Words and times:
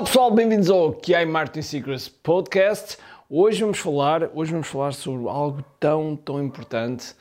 Olá 0.00 0.06
pessoal, 0.06 0.30
bem-vindos 0.30 0.70
ao 0.70 0.94
QI 0.94 1.26
Martin 1.26 1.60
Secrets 1.60 2.08
Podcast. 2.08 2.96
Hoje 3.28 3.60
vamos 3.60 3.78
falar, 3.78 4.30
hoje 4.32 4.50
vamos 4.50 4.66
falar 4.66 4.94
sobre 4.94 5.28
algo 5.28 5.62
tão, 5.78 6.16
tão 6.16 6.42
importante 6.42 7.14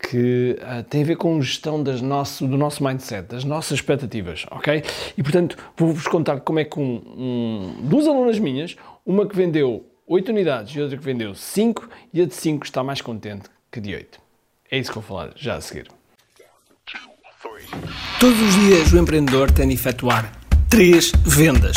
que 0.00 0.58
uh, 0.60 0.82
tem 0.82 1.04
a 1.04 1.06
ver 1.06 1.16
com 1.16 1.40
gestão 1.40 1.80
das 1.80 2.00
nosso, 2.00 2.44
do 2.48 2.58
nosso 2.58 2.82
mindset, 2.82 3.28
das 3.28 3.44
nossas 3.44 3.78
expectativas, 3.78 4.46
ok? 4.50 4.82
E 5.16 5.22
portanto 5.22 5.56
vou-vos 5.76 6.08
contar 6.08 6.40
como 6.40 6.58
é 6.58 6.64
que 6.64 6.76
um, 6.76 6.96
um, 7.16 7.76
duas 7.82 8.08
alunas 8.08 8.40
minhas, 8.40 8.74
uma 9.06 9.28
que 9.28 9.36
vendeu 9.36 9.86
8 10.04 10.30
unidades 10.30 10.74
e 10.74 10.80
outra 10.80 10.98
que 10.98 11.04
vendeu 11.04 11.36
5, 11.36 11.88
e 12.12 12.20
a 12.20 12.26
de 12.26 12.34
5 12.34 12.64
está 12.64 12.82
mais 12.82 13.00
contente 13.00 13.48
que 13.70 13.80
de 13.80 13.94
8. 13.94 14.20
É 14.72 14.78
isso 14.78 14.90
que 14.90 14.98
eu 14.98 15.02
vou 15.02 15.18
falar 15.18 15.32
já 15.36 15.54
a 15.54 15.60
seguir. 15.60 15.86
Todos 18.18 18.40
os 18.40 18.54
dias 18.54 18.92
o 18.92 18.98
empreendedor 18.98 19.52
tem 19.52 19.68
de 19.68 19.74
efetuar 19.74 20.32
três 20.68 21.12
vendas: 21.24 21.76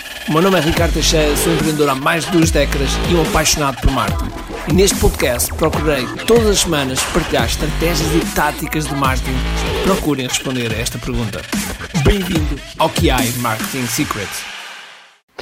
O 0.27 0.33
meu 0.33 0.41
nome 0.41 0.57
é 0.59 0.61
Ricardo 0.61 0.93
Teixeira, 0.93 1.35
sou 1.35 1.51
empreendedor 1.51 1.89
há 1.89 1.95
mais 1.95 2.25
de 2.25 2.31
duas 2.31 2.51
décadas 2.51 2.91
e 3.11 3.15
um 3.15 3.23
apaixonado 3.23 3.81
por 3.81 3.91
marketing. 3.91 4.31
E 4.69 4.73
neste 4.73 4.99
podcast 4.99 5.51
procurei 5.55 6.05
todas 6.27 6.45
as 6.45 6.59
semanas 6.59 7.03
partilhar 7.05 7.45
estratégias 7.45 8.07
e 8.13 8.35
táticas 8.35 8.85
de 8.85 8.93
marketing 8.93 9.35
procurem 9.83 10.27
responder 10.27 10.71
a 10.71 10.77
esta 10.77 10.99
pergunta. 10.99 11.41
Bem-vindo 12.05 12.61
ao 12.77 12.89
QI 12.89 13.39
Marketing 13.39 13.87
Secrets. 13.87 14.45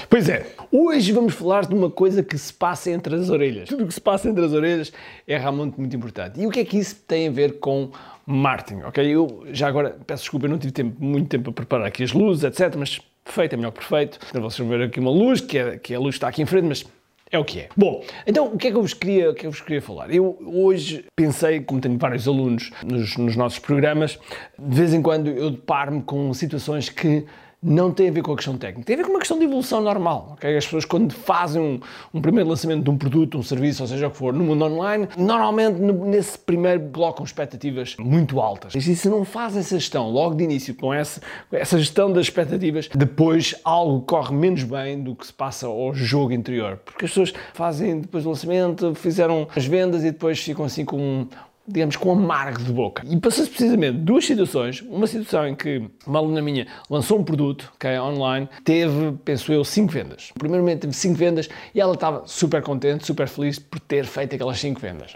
Pois 0.09 0.29
é, 0.29 0.47
hoje 0.71 1.11
vamos 1.11 1.33
falar 1.33 1.65
de 1.65 1.75
uma 1.75 1.91
coisa 1.91 2.23
que 2.23 2.37
se 2.37 2.53
passa 2.53 2.89
entre 2.89 3.13
as 3.15 3.29
orelhas. 3.29 3.67
Tudo 3.67 3.83
o 3.83 3.87
que 3.87 3.93
se 3.93 4.01
passa 4.01 4.29
entre 4.29 4.45
as 4.45 4.53
orelhas 4.53 4.93
é 5.27 5.37
realmente 5.37 5.77
muito 5.77 5.93
importante. 5.93 6.39
E 6.39 6.47
o 6.47 6.49
que 6.49 6.61
é 6.61 6.65
que 6.65 6.77
isso 6.77 6.95
tem 7.05 7.27
a 7.27 7.31
ver 7.31 7.59
com 7.59 7.91
marketing? 8.25 8.83
Ok, 8.83 9.05
eu 9.05 9.45
já 9.51 9.67
agora 9.67 9.97
peço 10.07 10.23
desculpa, 10.23 10.45
eu 10.45 10.49
não 10.49 10.57
tive 10.57 10.71
tempo, 10.71 10.95
muito 11.03 11.27
tempo 11.27 11.49
a 11.49 11.53
preparar 11.53 11.87
aqui 11.87 12.01
as 12.01 12.13
luzes, 12.13 12.45
etc. 12.45 12.75
Mas 12.77 12.99
perfeito, 13.29 13.53
é 13.53 13.57
melhor 13.57 13.71
que 13.71 13.79
perfeito. 13.79 14.19
Então 14.29 14.41
vocês 14.41 14.59
vão 14.59 14.77
ver 14.77 14.85
aqui 14.85 14.99
uma 14.99 15.11
luz, 15.11 15.39
que, 15.39 15.57
é, 15.57 15.77
que 15.77 15.93
é 15.93 15.95
a 15.95 15.99
luz 15.99 16.15
está 16.15 16.27
aqui 16.27 16.41
em 16.41 16.45
frente, 16.45 16.65
mas 16.65 16.85
é 17.31 17.37
o 17.37 17.45
que 17.45 17.59
é. 17.59 17.69
Bom, 17.77 18.03
então 18.25 18.47
o 18.47 18.57
que 18.57 18.67
é 18.67 18.71
que 18.71 18.77
eu 18.77 18.81
vos 18.81 18.93
queria, 18.93 19.29
o 19.29 19.31
é 19.31 19.35
que 19.35 19.45
eu 19.45 19.51
vos 19.51 19.61
queria 19.61 19.81
falar? 19.81 20.11
Eu 20.11 20.37
hoje 20.45 21.05
pensei, 21.15 21.59
como 21.61 21.79
tenho 21.79 21.97
vários 21.97 22.27
alunos 22.27 22.71
nos, 22.83 23.15
nos 23.17 23.35
nossos 23.35 23.59
programas, 23.59 24.19
de 24.57 24.75
vez 24.75 24.93
em 24.93 25.01
quando 25.01 25.29
eu 25.29 25.51
deparo-me 25.51 26.01
com 26.01 26.33
situações 26.33 26.89
que 26.89 27.25
não 27.61 27.91
tem 27.91 28.07
a 28.07 28.11
ver 28.11 28.21
com 28.21 28.31
a 28.31 28.35
questão 28.35 28.57
técnica, 28.57 28.85
tem 28.85 28.93
a 28.93 28.97
ver 28.97 29.03
com 29.03 29.09
uma 29.09 29.19
questão 29.19 29.37
de 29.37 29.43
evolução 29.43 29.81
normal. 29.81 30.31
Okay? 30.33 30.55
As 30.55 30.63
pessoas, 30.63 30.85
quando 30.85 31.13
fazem 31.13 31.61
um, 31.61 31.79
um, 32.13 32.21
primeiro 32.21 32.49
lançamento 32.49 32.83
de 32.83 32.89
um 32.89 32.97
produto, 32.97 33.37
um 33.37 33.43
serviço, 33.43 33.83
ou 33.83 33.87
seja 33.87 34.07
o 34.07 34.11
que 34.11 34.17
for, 34.17 34.33
no 34.33 34.45
mundo 34.45 34.63
online, 34.63 35.09
normalmente 35.17 35.79
no, 35.81 36.05
nesse 36.05 36.37
primeiro 36.37 36.89
colocam 36.89 37.25
expectativas 37.25 37.97
muito 37.99 38.39
altas. 38.39 38.73
E 38.75 38.95
se 38.95 39.09
não 39.09 39.25
fazem 39.25 39.59
essa 39.59 39.77
gestão 39.77 40.09
logo 40.09 40.35
de 40.35 40.43
início, 40.45 40.73
com 40.73 40.93
essa, 40.93 41.21
essa 41.51 41.77
gestão 41.77 42.11
das 42.11 42.27
expectativas, 42.27 42.89
depois 42.95 43.53
algo 43.63 44.01
corre 44.01 44.33
menos 44.33 44.63
bem 44.63 45.01
do 45.03 45.13
que 45.13 45.27
se 45.27 45.33
passa 45.33 45.67
ao 45.67 45.93
jogo 45.93 46.31
interior. 46.31 46.77
Porque 46.77 47.05
as 47.05 47.11
pessoas 47.11 47.33
fazem 47.53 47.99
depois 47.99 48.23
do 48.23 48.29
lançamento, 48.29 48.95
fizeram 48.95 49.47
as 49.53 49.65
vendas 49.65 50.01
e 50.03 50.11
depois 50.11 50.39
ficam 50.39 50.63
assim 50.63 50.85
com 50.85 50.97
um, 50.97 51.27
digamos, 51.69 51.95
com 51.95 52.11
amargo 52.11 52.61
de 52.63 52.71
boca. 52.71 53.03
E 53.07 53.17
passou-se 53.17 53.49
precisamente 53.49 53.99
duas 53.99 54.25
situações. 54.25 54.81
Uma 54.81 55.07
situação 55.07 55.47
em 55.47 55.55
que 55.55 55.89
uma 56.05 56.19
aluna 56.19 56.41
minha 56.41 56.67
lançou 56.89 57.19
um 57.19 57.23
produto, 57.23 57.71
que 57.79 57.87
é 57.87 58.01
online, 58.01 58.49
teve, 58.63 59.13
penso 59.23 59.51
eu, 59.53 59.63
cinco 59.63 59.91
vendas. 59.91 60.31
Momento 60.41 60.81
teve 60.81 60.93
cinco 60.93 61.17
vendas 61.17 61.47
e 61.73 61.79
ela 61.79 61.93
estava 61.93 62.23
super 62.25 62.61
contente, 62.61 63.05
super 63.05 63.27
feliz 63.27 63.59
por 63.59 63.79
ter 63.79 64.05
feito 64.05 64.35
aquelas 64.35 64.59
cinco 64.59 64.79
vendas. 64.79 65.15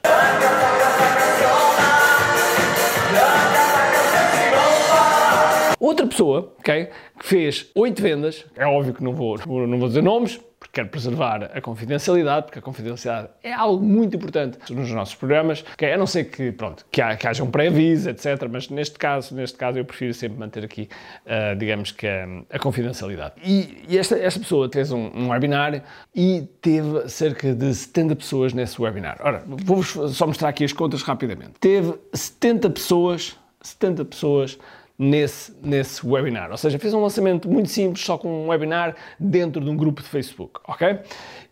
Outra 5.79 6.07
pessoa, 6.07 6.53
ok, 6.59 6.87
que 7.19 7.25
fez 7.25 7.69
oito 7.75 8.01
vendas, 8.01 8.45
é 8.55 8.65
óbvio 8.65 8.93
que 8.93 9.03
não 9.03 9.13
vou, 9.13 9.37
não 9.45 9.77
vou 9.77 9.89
dizer 9.89 10.01
nomes, 10.01 10.39
porque 10.63 10.79
quero 10.79 10.87
preservar 10.87 11.51
a 11.53 11.59
confidencialidade, 11.59 12.45
porque 12.45 12.59
a 12.59 12.61
confidencialidade 12.61 13.33
é 13.43 13.51
algo 13.51 13.83
muito 13.83 14.15
importante 14.15 14.57
nos 14.73 14.89
nossos 14.91 15.13
programas, 15.13 15.63
a 15.77 15.97
não 15.97 16.07
ser 16.07 16.25
que, 16.25 16.53
pronto, 16.53 16.85
que, 16.89 17.01
haja 17.01 17.43
um 17.43 17.51
pré-aviso, 17.51 18.09
etc. 18.09 18.47
Mas 18.49 18.69
neste 18.69 18.97
caso, 18.97 19.35
neste 19.35 19.57
caso 19.57 19.77
eu 19.77 19.83
prefiro 19.83 20.13
sempre 20.13 20.39
manter 20.39 20.63
aqui, 20.63 20.87
uh, 21.25 21.55
digamos 21.57 21.91
que 21.91 22.07
a, 22.07 22.25
a 22.49 22.59
confidencialidade. 22.59 23.33
E, 23.43 23.83
e, 23.89 23.97
esta, 23.97 24.17
esta 24.17 24.39
pessoa 24.39 24.69
fez 24.71 24.89
um, 24.89 25.11
um 25.13 25.29
webinar 25.29 25.83
e 26.15 26.47
teve 26.61 27.09
cerca 27.09 27.53
de 27.53 27.73
70 27.73 28.15
pessoas 28.15 28.53
nesse 28.53 28.81
webinar. 28.81 29.17
Ora, 29.19 29.43
vou-vos 29.45 30.15
só 30.15 30.25
mostrar 30.25 30.47
aqui 30.47 30.63
as 30.63 30.71
contas 30.71 31.01
rapidamente. 31.01 31.53
Teve 31.59 31.93
70 32.13 32.69
pessoas, 32.69 33.37
70 33.61 34.05
pessoas 34.05 34.57
nesse, 34.97 35.53
nesse 35.61 36.05
webinar. 36.05 36.51
Ou 36.51 36.57
seja, 36.57 36.77
fez 36.79 36.93
um 36.93 37.01
lançamento 37.01 37.49
muito 37.49 37.69
simples, 37.69 38.03
só 38.03 38.17
com 38.17 38.45
um 38.45 38.47
webinar 38.47 38.95
dentro 39.19 39.63
de 39.63 39.69
um 39.69 39.75
grupo 39.75 40.01
de 40.01 40.07
Facebook, 40.07 40.59
ok? 40.67 40.99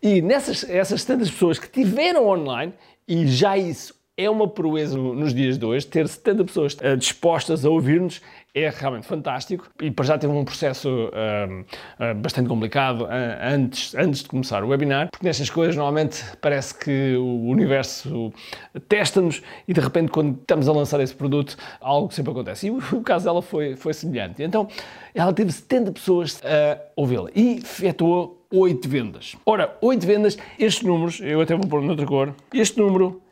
E 0.02 0.22
nessas 0.22 0.68
essas 0.68 1.04
tantas 1.04 1.30
pessoas 1.30 1.58
que 1.58 1.68
tiveram 1.68 2.26
online, 2.28 2.72
e 3.06 3.26
já 3.26 3.56
isso 3.56 3.94
é 4.16 4.28
uma 4.28 4.46
proeza 4.46 4.96
nos 4.96 5.34
dias 5.34 5.58
de 5.58 5.64
hoje, 5.64 5.86
ter 5.86 6.06
70 6.06 6.44
pessoas 6.44 6.74
uh, 6.74 6.96
dispostas 6.96 7.64
a 7.64 7.70
ouvir-nos 7.70 8.20
é 8.54 8.68
realmente 8.68 9.06
fantástico 9.06 9.66
e 9.80 9.90
para 9.90 10.04
já 10.04 10.18
teve 10.18 10.32
um 10.32 10.44
processo 10.44 10.88
uh, 10.88 11.60
uh, 11.60 12.14
bastante 12.16 12.48
complicado 12.48 13.08
antes, 13.40 13.94
antes 13.94 14.22
de 14.22 14.28
começar 14.28 14.62
o 14.62 14.68
webinar, 14.68 15.08
porque 15.10 15.26
nestas 15.26 15.48
coisas 15.48 15.74
normalmente 15.74 16.22
parece 16.40 16.74
que 16.74 17.16
o 17.16 17.48
universo 17.48 18.32
testa-nos 18.88 19.42
e 19.66 19.72
de 19.72 19.80
repente 19.80 20.10
quando 20.10 20.38
estamos 20.38 20.68
a 20.68 20.72
lançar 20.72 21.00
esse 21.00 21.14
produto 21.14 21.56
algo 21.80 22.12
sempre 22.12 22.32
acontece. 22.32 22.66
E 22.66 22.70
o 22.70 23.00
caso 23.02 23.24
dela 23.24 23.40
foi, 23.40 23.74
foi 23.74 23.94
semelhante. 23.94 24.42
Então 24.42 24.68
ela 25.14 25.32
teve 25.32 25.50
70 25.50 25.92
pessoas 25.92 26.40
a 26.44 26.78
ouvi-la 26.94 27.30
e 27.34 27.58
efetuou 27.58 28.46
8 28.52 28.86
vendas. 28.86 29.34
Ora, 29.46 29.76
8 29.80 30.06
vendas, 30.06 30.38
estes 30.58 30.82
números, 30.82 31.20
eu 31.22 31.40
até 31.40 31.54
vou 31.54 31.66
pôr 31.66 31.80
noutra 31.80 32.04
cor, 32.04 32.34
este 32.52 32.78
número 32.78 33.22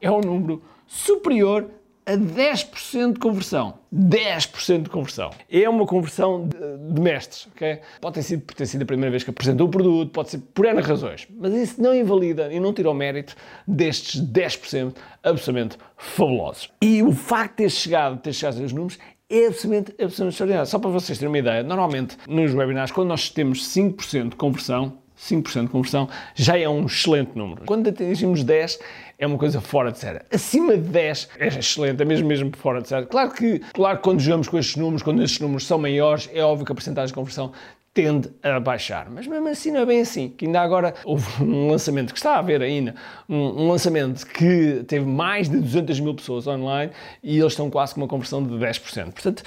é 0.00 0.10
um 0.10 0.20
número 0.20 0.62
superior 0.86 1.68
a 2.06 2.12
10% 2.12 3.14
de 3.14 3.18
conversão. 3.18 3.74
10% 3.94 4.82
de 4.84 4.90
conversão. 4.90 5.30
É 5.50 5.68
uma 5.68 5.86
conversão 5.86 6.48
de, 6.48 6.94
de, 6.94 7.00
mestres, 7.00 7.48
ok? 7.54 7.80
Pode 8.00 8.14
ter 8.14 8.22
sido 8.22 8.42
por 8.42 8.54
ter 8.54 8.66
sido 8.66 8.82
a 8.82 8.86
primeira 8.86 9.10
vez 9.10 9.24
que 9.24 9.30
apresentou 9.30 9.66
o 9.66 9.70
produto, 9.70 10.10
pode 10.10 10.30
ser 10.30 10.38
por 10.38 10.66
N 10.66 10.80
razões, 10.80 11.26
mas 11.30 11.52
isso 11.54 11.82
não 11.82 11.94
invalida 11.94 12.52
e 12.52 12.60
não 12.60 12.72
tira 12.72 12.90
o 12.90 12.94
mérito 12.94 13.34
destes 13.66 14.20
10% 14.20 14.94
absolutamente 15.22 15.76
fabulosos. 15.96 16.70
E 16.82 17.02
o 17.02 17.12
facto 17.12 17.50
de 17.50 17.56
ter 17.64 17.70
chegado, 17.70 18.18
ter 18.20 18.32
chegado 18.32 18.54
a 18.54 18.58
esses 18.58 18.72
números 18.72 18.98
é 19.30 19.46
absolutamente, 19.46 19.90
absolutamente 19.92 20.32
extraordinário. 20.32 20.66
Só 20.66 20.78
para 20.78 20.90
vocês 20.90 21.18
terem 21.18 21.30
uma 21.30 21.38
ideia, 21.38 21.62
normalmente 21.62 22.16
nos 22.28 22.52
webinars, 22.52 22.90
quando 22.90 23.08
nós 23.08 23.30
temos 23.30 23.68
5% 23.68 24.30
de 24.30 24.36
conversão, 24.36 24.99
5% 25.20 25.62
de 25.62 25.68
conversão 25.68 26.08
já 26.34 26.58
é 26.58 26.68
um 26.68 26.86
excelente 26.86 27.32
número. 27.36 27.62
Quando 27.66 27.88
atingimos 27.88 28.42
10, 28.42 28.78
é 29.18 29.26
uma 29.26 29.36
coisa 29.36 29.60
fora 29.60 29.92
de 29.92 29.98
série. 29.98 30.20
Acima 30.32 30.76
de 30.76 30.88
10 30.88 31.28
é 31.38 31.46
excelente, 31.48 32.02
é 32.02 32.04
mesmo, 32.04 32.26
mesmo 32.26 32.50
fora 32.56 32.80
de 32.80 32.88
série. 32.88 33.06
Claro 33.06 33.30
que, 33.32 33.58
claro 33.74 33.98
quando 33.98 34.20
jogamos 34.20 34.48
com 34.48 34.58
estes 34.58 34.76
números, 34.76 35.02
quando 35.02 35.22
estes 35.22 35.40
números 35.40 35.66
são 35.66 35.78
maiores, 35.78 36.28
é 36.32 36.42
óbvio 36.42 36.64
que 36.64 36.72
a 36.72 36.74
porcentagem 36.74 37.08
de 37.08 37.14
conversão 37.14 37.52
tende 37.92 38.30
a 38.42 38.60
baixar. 38.60 39.10
Mas 39.10 39.26
mesmo 39.26 39.48
assim 39.48 39.70
não 39.70 39.80
é 39.80 39.86
bem 39.86 40.00
assim. 40.00 40.28
Que 40.28 40.46
ainda 40.46 40.60
agora 40.60 40.94
houve 41.04 41.26
um 41.42 41.68
lançamento 41.68 42.12
que 42.12 42.18
está 42.18 42.36
a 42.36 42.38
haver 42.38 42.62
ainda, 42.62 42.94
um, 43.28 43.68
lançamento 43.68 44.26
que 44.26 44.84
teve 44.86 45.04
mais 45.04 45.48
de 45.48 45.58
200 45.58 46.00
mil 46.00 46.14
pessoas 46.14 46.46
online 46.46 46.92
e 47.22 47.38
eles 47.38 47.52
estão 47.52 47.68
quase 47.70 47.94
com 47.94 48.00
uma 48.00 48.08
conversão 48.08 48.42
de 48.42 48.54
10%. 48.54 49.12
Portanto, 49.12 49.42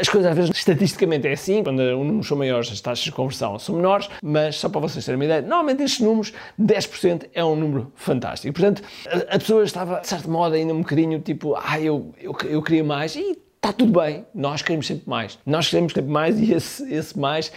as 0.00 0.08
coisas 0.08 0.30
às 0.30 0.36
vezes 0.36 0.56
estatisticamente 0.56 1.28
é 1.28 1.32
assim, 1.32 1.62
quando 1.62 1.80
os 1.80 2.06
números 2.06 2.26
são 2.26 2.36
maiores 2.36 2.70
as 2.70 2.80
taxas 2.80 3.04
de 3.04 3.12
conversão 3.12 3.58
são 3.58 3.76
menores, 3.76 4.08
mas 4.22 4.56
só 4.56 4.68
para 4.68 4.80
vocês 4.80 5.04
terem 5.04 5.18
uma 5.18 5.24
ideia, 5.24 5.42
normalmente 5.42 5.82
estes 5.82 6.00
números, 6.00 6.32
10% 6.60 7.28
é 7.32 7.44
um 7.44 7.54
número 7.54 7.92
fantástico. 7.94 8.52
Portanto, 8.52 8.82
a, 9.08 9.36
a 9.36 9.38
pessoa 9.38 9.64
estava, 9.64 10.00
de 10.00 10.08
certo 10.08 10.30
modo, 10.30 10.54
ainda 10.54 10.74
um 10.74 10.80
bocadinho 10.80 11.20
tipo, 11.20 11.54
ah, 11.54 11.80
eu, 11.80 12.12
eu, 12.20 12.36
eu 12.44 12.62
queria 12.62 12.84
mais 12.84 13.14
e 13.16 13.45
está 13.66 13.72
tudo 13.72 14.00
bem, 14.00 14.24
nós 14.32 14.62
queremos 14.62 14.86
sempre 14.86 15.08
mais. 15.08 15.38
Nós 15.44 15.68
queremos 15.68 15.92
sempre 15.92 16.10
mais 16.10 16.38
e 16.38 16.52
esse, 16.52 16.92
esse 16.92 17.18
mais 17.18 17.50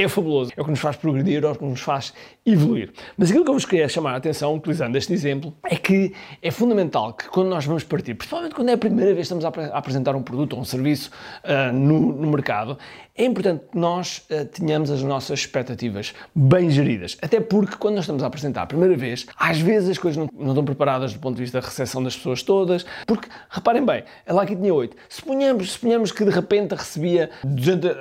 é 0.00 0.06
fabuloso, 0.06 0.52
é 0.56 0.60
o 0.60 0.64
que 0.64 0.70
nos 0.70 0.78
faz 0.78 0.94
progredir, 0.94 1.42
é 1.42 1.48
o 1.48 1.56
que 1.56 1.64
nos 1.64 1.80
faz 1.80 2.14
evoluir. 2.46 2.92
Mas 3.16 3.30
aquilo 3.30 3.44
que 3.44 3.50
eu 3.50 3.54
vos 3.54 3.64
queria 3.64 3.88
chamar 3.88 4.12
a 4.12 4.16
atenção, 4.18 4.54
utilizando 4.54 4.94
este 4.94 5.12
exemplo, 5.12 5.52
é 5.64 5.74
que 5.74 6.14
é 6.40 6.52
fundamental 6.52 7.14
que 7.14 7.28
quando 7.28 7.48
nós 7.48 7.64
vamos 7.64 7.82
partir, 7.82 8.14
principalmente 8.14 8.54
quando 8.54 8.68
é 8.68 8.74
a 8.74 8.78
primeira 8.78 9.12
vez 9.12 9.28
que 9.28 9.34
estamos 9.34 9.44
a 9.44 9.76
apresentar 9.76 10.14
um 10.14 10.22
produto 10.22 10.52
ou 10.52 10.60
um 10.60 10.64
serviço 10.64 11.10
uh, 11.42 11.72
no, 11.72 12.12
no, 12.12 12.30
mercado, 12.30 12.78
é 13.16 13.24
importante 13.24 13.64
que 13.72 13.76
nós 13.76 14.24
uh, 14.30 14.44
tenhamos 14.44 14.88
as 14.92 15.02
nossas 15.02 15.40
expectativas 15.40 16.14
bem 16.32 16.70
geridas. 16.70 17.18
Até 17.20 17.40
porque 17.40 17.74
quando 17.74 17.96
nós 17.96 18.04
estamos 18.04 18.22
a 18.22 18.28
apresentar 18.28 18.62
a 18.62 18.66
primeira 18.66 18.96
vez, 18.96 19.26
às 19.36 19.58
vezes 19.58 19.90
as 19.90 19.98
coisas 19.98 20.16
não, 20.16 20.30
não 20.32 20.50
estão 20.50 20.64
preparadas 20.64 21.12
do 21.12 21.18
ponto 21.18 21.34
de 21.34 21.42
vista 21.42 21.60
da 21.60 21.66
recepção 21.66 22.04
das 22.04 22.16
pessoas 22.16 22.44
todas, 22.44 22.86
porque, 23.04 23.28
reparem 23.50 23.84
bem, 23.84 24.04
ela 24.24 24.44
aqui 24.44 24.54
tinha 24.54 24.72
8. 24.72 24.96
Suponhamos, 25.08 25.72
suponhamos 25.72 26.12
que 26.12 26.24
de 26.24 26.30
repente 26.30 26.76
recebia 26.76 27.30
200, 27.42 27.96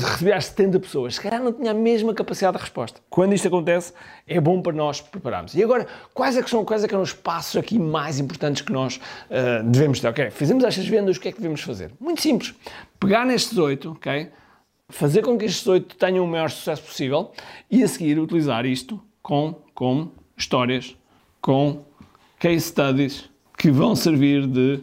recebia 0.00 0.39
às 0.40 0.46
70 0.46 0.80
pessoas, 0.80 1.14
se 1.16 1.20
calhar 1.20 1.42
não 1.42 1.52
tinha 1.52 1.70
a 1.70 1.74
mesma 1.74 2.14
capacidade 2.14 2.56
de 2.56 2.62
resposta. 2.62 3.00
Quando 3.10 3.34
isto 3.34 3.46
acontece, 3.46 3.92
é 4.26 4.40
bom 4.40 4.62
para 4.62 4.72
nós 4.72 5.00
prepararmos. 5.00 5.54
E 5.54 5.62
agora, 5.62 5.86
quais 6.14 6.36
é 6.36 6.42
que 6.42 6.48
são, 6.48 6.64
quais 6.64 6.82
é 6.82 6.88
que 6.88 6.94
são 6.94 7.02
os 7.02 7.12
passos 7.12 7.56
aqui 7.56 7.78
mais 7.78 8.18
importantes 8.18 8.62
que 8.62 8.72
nós 8.72 8.96
uh, 8.96 9.62
devemos 9.64 10.00
ter? 10.00 10.08
Ok, 10.08 10.30
fizemos 10.30 10.64
estas 10.64 10.86
vendas, 10.88 11.18
o 11.18 11.20
que 11.20 11.28
é 11.28 11.32
que 11.32 11.38
devemos 11.38 11.60
fazer? 11.60 11.92
Muito 12.00 12.22
simples. 12.22 12.54
Pegar 12.98 13.26
nestes 13.26 13.58
oito, 13.58 13.92
ok? 13.92 14.30
Fazer 14.88 15.22
com 15.22 15.36
que 15.36 15.44
estes 15.44 15.66
oito 15.66 15.94
tenham 15.96 16.24
o 16.24 16.28
maior 16.28 16.50
sucesso 16.50 16.82
possível 16.82 17.32
e 17.70 17.82
a 17.82 17.88
seguir 17.88 18.18
utilizar 18.18 18.64
isto 18.64 18.98
com, 19.22 19.54
com 19.74 20.10
histórias, 20.36 20.96
com 21.40 21.84
case 22.38 22.60
studies 22.60 23.30
que 23.58 23.70
vão 23.70 23.94
servir 23.94 24.46
de 24.46 24.80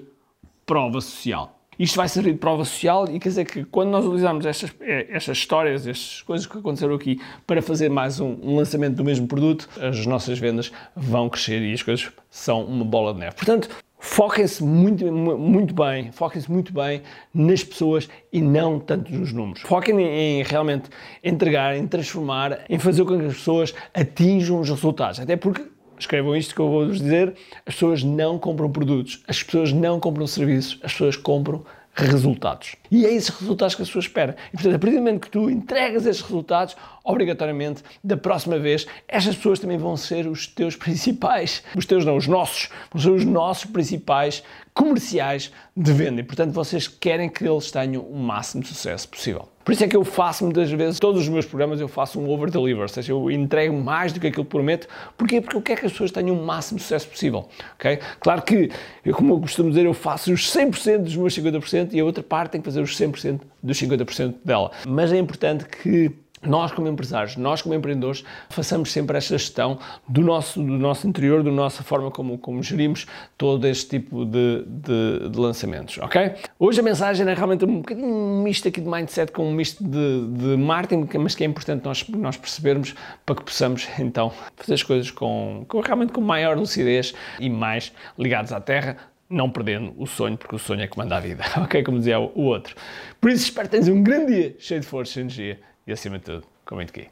prova 0.66 1.02
social. 1.02 1.57
Isto 1.80 1.96
vai 1.96 2.10
servir 2.10 2.34
de 2.34 2.40
prova 2.40 2.66
social 2.66 3.06
e 3.10 3.20
quer 3.20 3.30
dizer 3.30 3.46
que 3.46 3.64
quando 3.64 3.90
nós 3.90 4.04
utilizamos 4.04 4.46
estas, 4.46 4.74
eh, 4.82 5.08
estas 5.12 5.38
histórias, 5.38 5.86
estas 5.86 6.24
coisas 6.24 6.48
que 6.48 6.58
aconteceram 6.58 6.96
aqui 6.96 7.22
para 7.46 7.62
fazer 7.62 7.90
mais 7.90 8.20
um, 8.20 8.36
um, 8.42 8.56
lançamento 8.56 8.96
do 8.96 9.04
mesmo 9.04 9.28
produto, 9.28 9.70
as 9.80 10.06
nossas 10.08 10.40
vendas 10.40 10.72
vão 10.96 11.30
crescer 11.30 11.62
e 11.62 11.74
as 11.74 11.84
coisas 11.84 12.12
são 12.32 12.66
uma 12.66 12.84
bola 12.84 13.14
de 13.14 13.20
neve. 13.20 13.36
Portanto, 13.36 13.70
foquem-se 14.00 14.64
muito, 14.64 15.06
muito 15.12 15.74
bem, 15.76 16.12
foquem-se 16.12 16.52
muito 16.52 16.74
bem 16.74 17.04
nas 17.32 17.64
pessoas 17.64 18.10
e 18.34 18.42
não 18.42 18.80
tanto 18.80 19.14
nos 19.14 19.32
números. 19.32 19.62
Foquem 19.62 20.00
em, 20.02 20.40
em 20.40 20.44
realmente 20.44 20.90
entregar, 21.24 21.78
em 21.78 21.86
transformar, 21.86 22.66
em 22.68 22.80
fazer 22.80 23.06
com 23.06 23.20
que 23.20 23.26
as 23.26 23.36
pessoas 23.36 23.76
atinjam 23.94 24.60
os 24.60 24.68
resultados. 24.68 25.20
Até 25.20 25.36
porque 25.36 25.64
escrevam 26.00 26.36
isto 26.36 26.54
que 26.54 26.62
eu 26.62 26.70
vou-vos 26.70 27.00
dizer, 27.00 27.34
as 27.66 27.74
pessoas 27.74 28.04
não 28.04 28.38
compram 28.38 28.72
produtos, 28.72 29.24
as 29.28 29.42
pessoas 29.42 29.72
não 29.72 30.00
compram 30.00 30.28
serviços, 30.28 30.80
as 30.84 30.92
pessoas 30.92 31.16
compram 31.16 31.64
resultados. 31.98 32.76
E 32.92 33.06
é 33.06 33.14
esses 33.14 33.30
resultados 33.30 33.74
que 33.74 33.82
as 33.82 33.88
pessoas 33.88 34.06
esperam. 34.06 34.36
E, 34.50 34.52
portanto, 34.52 34.76
a 34.76 34.80
partir 34.80 34.96
do 34.96 35.02
momento 35.02 35.22
que 35.22 35.32
tu 35.32 35.50
entregas 35.50 36.06
esses 36.06 36.22
resultados, 36.22 36.76
obrigatoriamente, 37.04 37.84
da 38.04 38.16
próxima 38.16 38.60
vez, 38.60 38.86
estas 39.08 39.36
pessoas 39.36 39.60
também 39.60 39.78
vão 39.78 39.98
ser 39.98 40.28
os 40.28 40.46
teus 40.46 40.76
principais, 40.76 41.64
os 41.76 41.86
teus 41.86 42.06
não, 42.06 42.16
os 42.16 42.28
nossos, 42.28 42.70
vão 42.92 43.02
ser 43.02 43.10
os 43.10 43.26
nossos 43.26 43.66
principais 43.66 44.44
comerciais 44.74 45.52
de 45.76 45.92
venda. 45.92 46.22
E, 46.22 46.24
portanto, 46.24 46.52
vocês 46.54 46.88
querem 46.88 47.30
que 47.30 47.48
eles 47.48 47.72
tenham 47.72 48.04
o 48.04 48.18
máximo 48.18 48.62
de 48.62 48.70
sucesso 48.70 49.10
possível. 49.10 49.50
Por 49.68 49.74
isso 49.74 49.84
é 49.84 49.88
que 49.90 49.98
eu 49.98 50.06
faço 50.06 50.46
muitas 50.46 50.72
vezes, 50.72 50.98
todos 50.98 51.24
os 51.24 51.28
meus 51.28 51.46
programas 51.46 51.82
eu 51.82 51.90
faço 51.90 52.22
um 52.22 52.30
over-deliver, 52.30 52.84
ou 52.84 52.88
seja, 52.88 53.12
eu 53.12 53.30
entrego 53.30 53.76
mais 53.76 54.14
do 54.14 54.20
que 54.22 54.28
aquilo 54.28 54.46
que 54.46 54.50
prometo. 54.50 54.88
Porquê? 55.18 55.42
Porque 55.42 55.58
eu 55.58 55.62
quero 55.62 55.82
que 55.82 55.86
as 55.88 55.92
pessoas 55.92 56.10
tenham 56.10 56.42
o 56.42 56.46
máximo 56.46 56.80
sucesso 56.80 57.06
possível, 57.10 57.50
ok? 57.76 58.00
Claro 58.22 58.44
que, 58.44 58.72
como 59.12 59.34
eu 59.34 59.42
costumo 59.42 59.68
dizer, 59.68 59.86
eu 59.86 59.94
faço 59.94 60.32
os 60.32 60.50
100% 60.56 61.00
dos 61.00 61.18
meus 61.18 61.38
50% 61.38 61.90
e 61.92 62.00
a 62.00 62.06
outra 62.06 62.24
parte 62.24 62.52
tem 62.52 62.62
que 62.62 62.66
fazer 62.66 62.80
os 62.80 62.98
100% 62.98 63.42
dos 63.62 63.78
50% 63.78 64.36
dela. 64.42 64.72
Mas 64.88 65.12
é 65.12 65.18
importante 65.18 65.66
que 65.66 66.14
nós 66.42 66.72
como 66.72 66.88
empresários, 66.88 67.36
nós 67.36 67.62
como 67.62 67.74
empreendedores, 67.74 68.24
façamos 68.50 68.92
sempre 68.92 69.18
esta 69.18 69.38
gestão 69.38 69.80
do 70.08 70.22
nosso, 70.22 70.62
do 70.62 70.78
nosso 70.78 71.08
interior, 71.08 71.44
da 71.44 71.52
nossa 71.52 71.84
forma 71.84 72.12
como, 72.12 72.38
como 72.38 72.62
gerimos 72.62 73.08
todo 73.38 73.66
este 73.68 74.00
tipo 74.00 74.26
de, 74.26 74.64
de, 74.66 75.30
de, 75.30 75.40
lançamentos, 75.40 75.98
ok? 75.98 76.34
Hoje 76.60 76.80
a 76.80 76.84
mensagem 76.84 77.28
é 77.28 77.34
realmente 77.34 77.66
um 77.66 77.78
bocadinho 77.78 78.44
misto 78.44 78.68
aqui 78.68 78.82
de 78.82 78.88
mindset 78.88 79.32
com 79.32 79.50
um 79.50 79.54
misto 79.54 79.84
de, 79.84 80.28
de 80.28 80.58
marketing, 80.58 81.08
mas 81.18 81.36
que 81.36 81.44
é 81.44 81.48
importante 81.48 81.84
nós, 81.84 82.08
nós 82.10 82.38
percebermos 82.38 82.96
para 83.26 83.36
que 83.36 83.44
possamos 83.44 83.88
então 84.00 84.32
fazer 84.56 84.76
as 84.76 84.84
coisas 84.84 85.12
com, 85.12 85.66
com 85.68 85.80
realmente 85.82 86.14
com 86.14 86.22
maior 86.22 86.58
lucidez 86.58 87.14
e 87.40 87.50
mais 87.50 87.92
ligados 88.18 88.52
à 88.52 88.62
terra, 88.62 88.98
não 89.30 89.50
perdendo 89.50 89.94
o 89.98 90.06
sonho, 90.06 90.38
porque 90.38 90.56
o 90.56 90.60
sonho 90.60 90.82
é 90.82 90.88
que 90.88 90.98
manda 90.98 91.18
a 91.18 91.20
vida, 91.20 91.44
ok? 91.58 91.84
Como 91.84 91.98
dizia 91.98 92.20
o 92.20 92.44
outro. 92.44 92.76
Por 93.20 93.32
isso 93.32 93.46
espero 93.46 93.68
que 93.68 93.72
tenhas 93.72 93.90
um 93.90 94.02
grande 94.02 94.34
dia 94.34 94.56
cheio 94.60 94.80
de 94.80 94.86
força 94.86 95.20
e 95.20 95.22
energia 95.22 95.60
e 95.88 95.94
acima 95.94 96.20
de 96.20 96.26
tudo, 96.26 96.46
comente 96.66 96.92
aqui. 96.92 97.10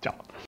Tchau. 0.00 0.14